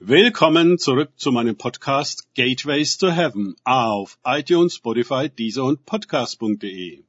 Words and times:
Willkommen 0.00 0.78
zurück 0.78 1.10
zu 1.16 1.32
meinem 1.32 1.56
Podcast 1.56 2.32
Gateways 2.36 2.98
to 2.98 3.10
Heaven 3.10 3.56
auf 3.64 4.16
iTunes, 4.24 4.76
Spotify, 4.76 5.28
Deezer 5.28 5.64
und 5.64 5.84
Podcast.de. 5.86 7.02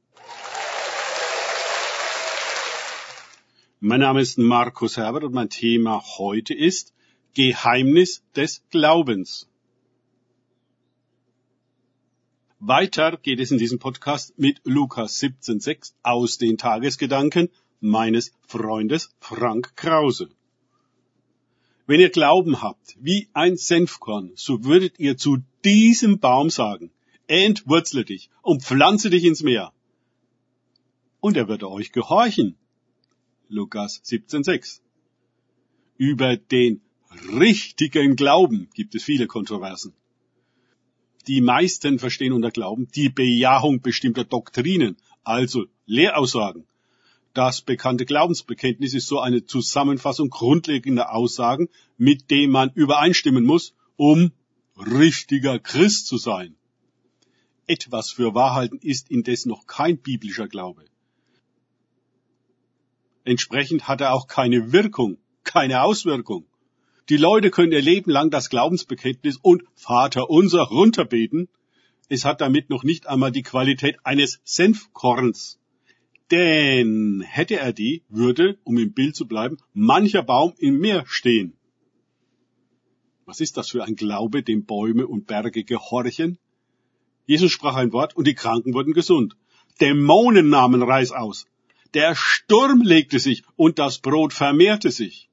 Mein 3.78 4.00
Name 4.00 4.20
ist 4.20 4.38
Markus 4.38 4.96
Herbert 4.96 5.22
und 5.22 5.32
mein 5.32 5.48
Thema 5.48 6.02
heute 6.18 6.52
ist 6.52 6.92
Geheimnis 7.34 8.24
des 8.34 8.64
Glaubens. 8.70 9.48
Weiter 12.58 13.18
geht 13.18 13.38
es 13.38 13.52
in 13.52 13.58
diesem 13.58 13.78
Podcast 13.78 14.36
mit 14.36 14.60
Lukas 14.64 15.20
17,6 15.20 15.92
aus 16.02 16.38
den 16.38 16.58
Tagesgedanken 16.58 17.50
meines 17.78 18.32
Freundes 18.48 19.14
Frank 19.20 19.76
Krause. 19.76 20.28
Wenn 21.90 21.98
ihr 21.98 22.10
Glauben 22.10 22.62
habt, 22.62 22.96
wie 23.00 23.26
ein 23.32 23.56
Senfkorn, 23.56 24.30
so 24.36 24.62
würdet 24.62 25.00
ihr 25.00 25.16
zu 25.16 25.38
diesem 25.64 26.20
Baum 26.20 26.48
sagen, 26.48 26.92
entwurzle 27.26 28.04
dich 28.04 28.30
und 28.42 28.62
pflanze 28.62 29.10
dich 29.10 29.24
ins 29.24 29.42
Meer. 29.42 29.72
Und 31.18 31.36
er 31.36 31.48
würde 31.48 31.68
euch 31.68 31.90
gehorchen. 31.90 32.54
Lukas 33.48 34.04
17,6. 34.04 34.82
Über 35.96 36.36
den 36.36 36.80
richtigen 37.36 38.14
Glauben 38.14 38.68
gibt 38.72 38.94
es 38.94 39.02
viele 39.02 39.26
Kontroversen. 39.26 39.92
Die 41.26 41.40
meisten 41.40 41.98
verstehen 41.98 42.32
unter 42.32 42.52
Glauben 42.52 42.86
die 42.94 43.08
Bejahung 43.08 43.80
bestimmter 43.80 44.22
Doktrinen, 44.22 44.96
also 45.24 45.66
Lehraussagen, 45.86 46.68
das 47.32 47.60
bekannte 47.62 48.06
Glaubensbekenntnis 48.06 48.94
ist 48.94 49.06
so 49.06 49.20
eine 49.20 49.44
Zusammenfassung 49.44 50.30
grundlegender 50.30 51.14
Aussagen, 51.14 51.68
mit 51.96 52.30
dem 52.30 52.50
man 52.50 52.70
übereinstimmen 52.74 53.44
muss, 53.44 53.74
um 53.96 54.32
richtiger 54.76 55.58
Christ 55.58 56.06
zu 56.06 56.16
sein. 56.16 56.56
Etwas 57.66 58.10
für 58.10 58.34
Wahrheiten 58.34 58.78
ist 58.78 59.10
indes 59.10 59.46
noch 59.46 59.66
kein 59.66 59.98
biblischer 59.98 60.48
Glaube. 60.48 60.84
Entsprechend 63.22 63.86
hat 63.86 64.00
er 64.00 64.12
auch 64.12 64.26
keine 64.26 64.72
Wirkung, 64.72 65.18
keine 65.44 65.82
Auswirkung. 65.82 66.46
Die 67.10 67.16
Leute 67.16 67.50
können 67.50 67.70
ihr 67.70 67.82
Leben 67.82 68.10
lang 68.10 68.30
das 68.30 68.50
Glaubensbekenntnis 68.50 69.36
und 69.36 69.62
Vater 69.74 70.30
unser 70.30 70.62
runterbeten. 70.62 71.48
Es 72.08 72.24
hat 72.24 72.40
damit 72.40 72.70
noch 72.70 72.82
nicht 72.82 73.06
einmal 73.06 73.30
die 73.30 73.42
Qualität 73.42 73.98
eines 74.02 74.40
Senfkorns. 74.42 75.59
Denn 76.30 77.22
hätte 77.22 77.58
er 77.58 77.72
die, 77.72 78.04
würde, 78.08 78.58
um 78.62 78.78
im 78.78 78.92
Bild 78.92 79.16
zu 79.16 79.26
bleiben, 79.26 79.56
mancher 79.72 80.22
Baum 80.22 80.54
im 80.58 80.78
Meer 80.78 81.04
stehen. 81.06 81.56
Was 83.24 83.40
ist 83.40 83.56
das 83.56 83.70
für 83.70 83.84
ein 83.84 83.96
Glaube, 83.96 84.42
dem 84.42 84.64
Bäume 84.64 85.06
und 85.06 85.26
Berge 85.26 85.64
gehorchen? 85.64 86.38
Jesus 87.26 87.50
sprach 87.52 87.76
ein 87.76 87.92
Wort 87.92 88.16
und 88.16 88.26
die 88.26 88.34
Kranken 88.34 88.74
wurden 88.74 88.92
gesund. 88.92 89.36
Dämonen 89.80 90.48
nahmen 90.48 90.82
Reis 90.82 91.12
aus. 91.12 91.46
Der 91.94 92.14
Sturm 92.14 92.82
legte 92.82 93.18
sich 93.18 93.42
und 93.56 93.78
das 93.78 93.98
Brot 93.98 94.32
vermehrte 94.32 94.90
sich. 94.90 95.28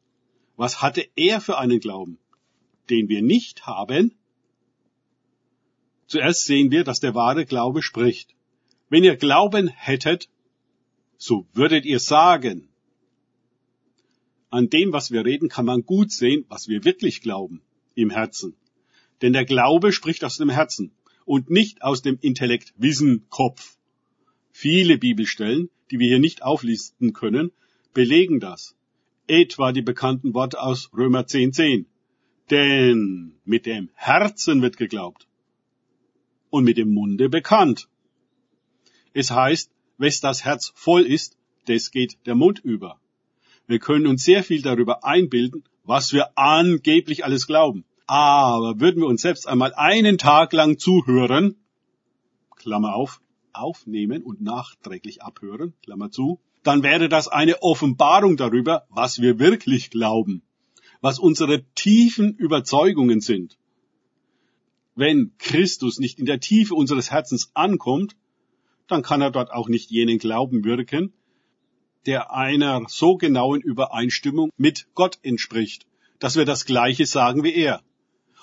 Was 0.55 0.81
hatte 0.81 1.07
er 1.15 1.41
für 1.41 1.57
einen 1.57 1.79
Glauben, 1.79 2.17
den 2.89 3.09
wir 3.09 3.21
nicht 3.21 3.67
haben? 3.67 4.15
Zuerst 6.07 6.45
sehen 6.45 6.71
wir, 6.71 6.83
dass 6.83 6.99
der 6.99 7.13
wahre 7.13 7.45
Glaube 7.45 7.83
spricht. 7.83 8.33
Wenn 8.89 9.03
ihr 9.03 9.17
Glauben 9.17 9.67
hättet, 9.67 10.29
so 11.17 11.47
würdet 11.53 11.85
ihr 11.85 11.99
sagen. 11.99 12.69
An 14.49 14.69
dem, 14.69 14.93
was 14.93 15.11
wir 15.11 15.25
reden, 15.25 15.49
kann 15.49 15.65
man 15.65 15.83
gut 15.83 16.11
sehen, 16.11 16.45
was 16.47 16.67
wir 16.67 16.85
wirklich 16.85 17.21
glauben 17.21 17.61
im 17.95 18.09
Herzen. 18.09 18.55
Denn 19.21 19.33
der 19.33 19.45
Glaube 19.45 19.91
spricht 19.91 20.23
aus 20.23 20.37
dem 20.37 20.49
Herzen 20.49 20.91
und 21.25 21.49
nicht 21.49 21.81
aus 21.81 22.01
dem 22.01 22.17
Intellekt, 22.21 22.73
Wissen, 22.77 23.25
Kopf. 23.29 23.77
Viele 24.51 24.97
Bibelstellen, 24.97 25.69
die 25.91 25.99
wir 25.99 26.07
hier 26.07 26.19
nicht 26.19 26.43
auflisten 26.43 27.13
können, 27.13 27.51
belegen 27.93 28.39
das. 28.39 28.75
Etwa 29.27 29.71
die 29.71 29.81
bekannten 29.81 30.33
Worte 30.33 30.61
aus 30.61 30.89
Römer 30.93 31.21
10.10. 31.21 31.51
10. 31.51 31.85
Denn 32.49 33.33
mit 33.43 33.65
dem 33.65 33.89
Herzen 33.93 34.61
wird 34.61 34.77
geglaubt 34.77 35.27
und 36.49 36.63
mit 36.63 36.77
dem 36.77 36.93
Munde 36.93 37.27
bekannt. 37.27 37.89
Es 39.13 39.31
heißt, 39.31 39.71
wes 39.97 40.19
das 40.19 40.45
Herz 40.45 40.71
voll 40.75 41.03
ist, 41.03 41.37
des 41.67 41.91
geht 41.91 42.17
der 42.25 42.35
Mund 42.35 42.59
über. 42.59 42.99
Wir 43.67 43.79
können 43.79 44.07
uns 44.07 44.23
sehr 44.23 44.43
viel 44.43 44.61
darüber 44.61 45.03
einbilden, 45.03 45.63
was 45.83 46.13
wir 46.13 46.37
angeblich 46.37 47.25
alles 47.25 47.47
glauben. 47.47 47.83
Aber 48.05 48.79
würden 48.79 49.01
wir 49.01 49.07
uns 49.07 49.21
selbst 49.21 49.47
einmal 49.47 49.73
einen 49.73 50.17
Tag 50.17 50.53
lang 50.53 50.77
zuhören, 50.77 51.55
Klammer 52.55 52.95
auf, 52.95 53.21
aufnehmen 53.51 54.23
und 54.23 54.41
nachträglich 54.41 55.21
abhören, 55.21 55.73
Klammer 55.83 56.09
zu, 56.11 56.39
dann 56.63 56.83
wäre 56.83 57.09
das 57.09 57.27
eine 57.27 57.61
Offenbarung 57.61 58.37
darüber, 58.37 58.85
was 58.89 59.21
wir 59.21 59.39
wirklich 59.39 59.89
glauben, 59.89 60.41
was 61.01 61.19
unsere 61.19 61.63
tiefen 61.75 62.33
Überzeugungen 62.35 63.21
sind. 63.21 63.57
Wenn 64.95 65.33
Christus 65.37 65.99
nicht 65.99 66.19
in 66.19 66.25
der 66.25 66.39
Tiefe 66.39 66.75
unseres 66.75 67.11
Herzens 67.11 67.51
ankommt, 67.53 68.15
dann 68.87 69.03
kann 69.03 69.21
er 69.21 69.31
dort 69.31 69.51
auch 69.51 69.67
nicht 69.67 69.91
jenen 69.91 70.17
Glauben 70.17 70.63
wirken, 70.63 71.13
der 72.05 72.33
einer 72.33 72.83
so 72.87 73.17
genauen 73.17 73.61
Übereinstimmung 73.61 74.51
mit 74.57 74.87
Gott 74.95 75.19
entspricht, 75.23 75.85
dass 76.19 76.35
wir 76.35 76.45
das 76.45 76.65
Gleiche 76.65 77.05
sagen 77.05 77.43
wie 77.43 77.53
er. 77.53 77.83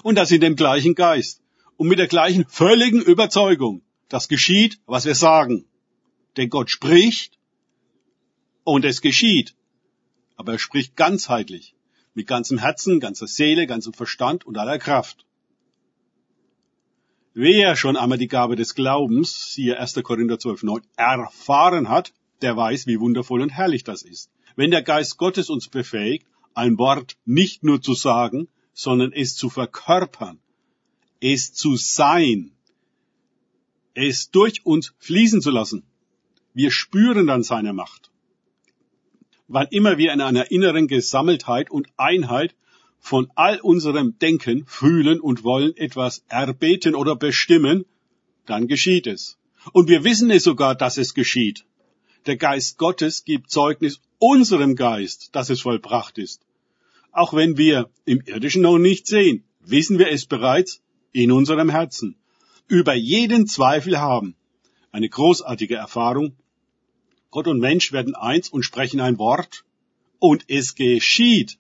Und 0.03 0.17
das 0.17 0.31
in 0.31 0.41
dem 0.41 0.55
gleichen 0.55 0.95
Geist 0.95 1.41
und 1.77 1.89
mit 1.89 1.99
der 1.99 2.09
gleichen 2.09 2.47
völligen 2.47 3.01
Überzeugung. 3.01 3.83
Das 4.09 4.29
geschieht, 4.29 4.79
was 4.87 5.07
wir 5.07 5.15
sagen. 5.15 5.65
Denn 6.37 6.51
Gott 6.51 6.71
spricht 6.71 7.39
und 8.65 8.85
es 8.85 9.01
geschieht. 9.01 9.55
Aber 10.37 10.53
er 10.53 10.59
spricht 10.59 10.97
ganzheitlich, 10.97 11.75
mit 12.13 12.27
ganzem 12.27 12.59
Herzen, 12.59 13.01
ganzer 13.01 13.27
Seele, 13.27 13.67
ganzem 13.67 13.93
Verstand 13.93 14.45
und 14.45 14.59
aller 14.59 14.79
Kraft. 14.79 15.25
Wer 17.37 17.75
schon 17.75 17.97
einmal 17.97 18.17
die 18.17 18.29
Gabe 18.29 18.55
des 18.55 18.77
Glaubens, 18.77 19.53
siehe 19.53 19.77
1. 19.77 19.95
Korinther 20.05 20.39
12, 20.39 20.63
9, 20.63 20.83
erfahren 20.97 21.89
hat, 21.89 22.13
der 22.43 22.57
weiß, 22.57 22.87
wie 22.87 23.01
wundervoll 23.01 23.43
und 23.43 23.51
herrlich 23.51 23.83
das 23.83 24.03
ist. 24.03 24.31
Wenn 24.55 24.71
der 24.71 24.83
Geist 24.83 25.19
Gottes 25.19 25.51
uns 25.51 25.67
befähigt, 25.67 26.29
ein 26.55 26.79
Wort 26.79 27.17
nicht 27.25 27.65
nur 27.65 27.83
zu 27.83 27.95
sagen, 27.95 28.47
sondern 28.73 29.13
es 29.13 29.35
zu 29.35 29.51
verkörpern, 29.51 30.39
es 31.19 31.53
zu 31.53 31.75
sein, 31.75 32.53
es 33.95 34.31
durch 34.31 34.65
uns 34.65 34.95
fließen 34.99 35.41
zu 35.41 35.51
lassen. 35.51 35.83
Wir 36.53 36.71
spüren 36.71 37.27
dann 37.27 37.43
seine 37.43 37.73
Macht. 37.73 38.13
Wann 39.49 39.67
immer 39.73 39.99
wir 39.99 40.13
in 40.13 40.21
einer 40.21 40.53
inneren 40.53 40.87
Gesammeltheit 40.87 41.69
und 41.69 41.89
Einheit 41.97 42.55
von 43.05 43.31
all 43.35 43.61
unserem 43.61 44.19
Denken, 44.19 44.65
Fühlen 44.67 45.21
und 45.21 45.45
Wollen 45.45 45.77
etwas 45.77 46.25
erbeten 46.29 46.95
oder 46.95 47.17
bestimmen, 47.17 47.85
dann 48.47 48.67
geschieht 48.67 49.07
es. 49.07 49.37
Und 49.75 49.91
wir 49.91 50.05
wissen 50.05 50.31
es 50.31 50.43
sogar, 50.43 50.75
dass 50.75 50.97
es 50.97 51.13
geschieht. 51.13 51.67
Der 52.25 52.39
Geist 52.39 52.79
Gottes 52.79 53.27
gibt 53.27 53.51
Zeugnis 53.51 54.01
unserem 54.19 54.75
Geist, 54.75 55.35
dass 55.37 55.51
es 55.51 55.61
vollbracht 55.61 56.17
ist. 56.17 56.47
Auch 57.13 57.35
wenn 57.35 57.59
wir 57.59 57.91
im 58.07 58.23
irdischen 58.25 58.63
noch 58.63 58.79
nicht 58.79 59.07
sehen, 59.07 59.45
wissen 59.61 59.99
wir 59.99 60.11
es 60.11 60.25
bereits 60.25 60.81
in 61.13 61.31
unserem 61.31 61.69
Herzen. 61.69 62.17
Über 62.69 62.95
jeden 62.95 63.47
Zweifel 63.47 64.01
haben. 64.01 64.35
Eine 64.93 65.11
großartige 65.11 65.75
Erfahrung. 65.77 66.37
Gott 67.31 67.49
und 67.49 67.61
Mensch 67.61 67.93
werden 67.93 68.15
eins 68.15 68.49
und 68.49 68.63
sprechen 68.63 69.01
ein 69.01 69.19
Wort. 69.19 69.67
Und 70.19 70.47
es 70.49 70.75
geschieht. 70.75 71.59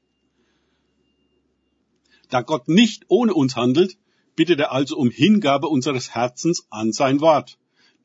Da 2.30 2.42
Gott 2.42 2.68
nicht 2.68 3.04
ohne 3.08 3.34
uns 3.34 3.56
handelt, 3.56 3.96
bittet 4.36 4.60
er 4.60 4.72
also 4.72 4.96
um 4.96 5.10
Hingabe 5.10 5.68
unseres 5.68 6.14
Herzens 6.14 6.66
an 6.70 6.92
sein 6.92 7.20
Wort. 7.20 7.58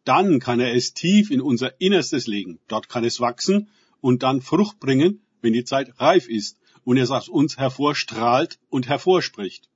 Dann 0.06 0.40
kann 0.40 0.60
er 0.60 0.74
es 0.74 0.94
tief 0.94 1.32
in 1.32 1.42
unser 1.42 1.80
Innerstes 1.82 2.28
legen. 2.28 2.60
Dort 2.68 2.90
kann 2.90 3.04
es 3.04 3.20
wachsen 3.20 3.70
und 4.02 4.24
dann 4.24 4.42
Frucht 4.42 4.80
bringen, 4.80 5.22
wenn 5.42 5.54
die 5.54 5.64
Zeit 5.64 6.00
reif 6.00 6.28
ist 6.28 6.58
und 6.84 6.98
es 6.98 7.12
aus 7.12 7.30
uns 7.30 7.58
hervorstrahlt 7.58 8.60
und 8.70 8.88
hervorspricht. 8.88 9.70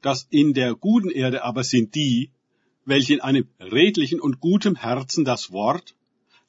Das 0.00 0.26
in 0.30 0.52
der 0.52 0.74
guten 0.74 1.10
Erde 1.10 1.44
aber 1.44 1.64
sind 1.64 1.94
die, 1.94 2.32
welche 2.84 3.14
in 3.14 3.20
einem 3.20 3.48
redlichen 3.60 4.20
und 4.20 4.40
gutem 4.40 4.74
Herzen 4.74 5.24
das 5.24 5.52
Wort, 5.52 5.94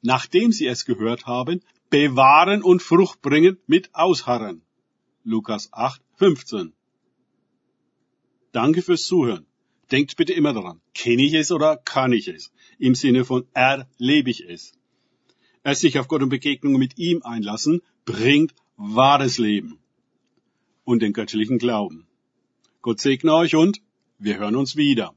nachdem 0.02 0.52
sie 0.52 0.66
es 0.66 0.84
gehört 0.84 1.26
haben, 1.26 1.60
bewahren 1.88 2.62
und 2.62 2.82
Frucht 2.82 3.22
bringen 3.22 3.58
mit 3.66 3.94
Ausharren. 3.94 4.62
Lukas 5.22 5.72
8, 5.72 6.02
15. 6.16 6.72
Danke 8.52 8.82
fürs 8.82 9.04
Zuhören. 9.04 9.46
Denkt 9.90 10.16
bitte 10.16 10.32
immer 10.32 10.52
daran, 10.54 10.80
kenne 10.94 11.22
ich 11.22 11.34
es 11.34 11.52
oder 11.52 11.76
kann 11.76 12.12
ich 12.12 12.28
es? 12.28 12.52
Im 12.78 12.94
Sinne 12.94 13.24
von 13.24 13.46
erlebe 13.52 14.30
ich 14.30 14.44
es. 14.44 14.72
Erst 15.62 15.82
sich 15.82 15.98
auf 15.98 16.08
Gott 16.08 16.22
und 16.22 16.30
Begegnungen 16.30 16.78
mit 16.78 16.98
ihm 16.98 17.22
einlassen, 17.22 17.82
bringt 18.04 18.54
wahres 18.76 19.38
Leben. 19.38 19.78
und 20.84 21.02
den 21.02 21.12
göttlichen 21.12 21.58
Glauben. 21.58 22.06
Gott 22.82 23.00
segne 23.00 23.34
euch 23.34 23.56
und 23.56 23.80
wir 24.18 24.38
hören 24.38 24.56
uns 24.56 24.76
wieder. 24.76 25.14